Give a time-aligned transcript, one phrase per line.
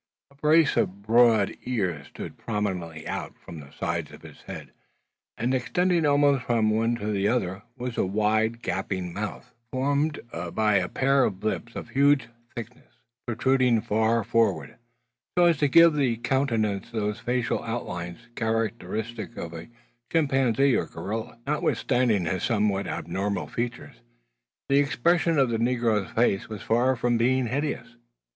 [0.31, 4.71] A brace of broad ears stood prominently out from the sides of his head;
[5.37, 10.19] and extending almost from one to the other, was a wide gaping mouth, formed
[10.53, 12.95] by a pair of lips of huge thickness,
[13.27, 14.75] protruding far forward,
[15.37, 19.67] so as to give to the countenance those facial outlines characteristic of the
[20.11, 21.37] chimpanzee or gorilla.
[21.45, 23.97] Notwithstanding his somewhat abnormal features,
[24.67, 27.97] the expression of the negro's face was far from being hideous.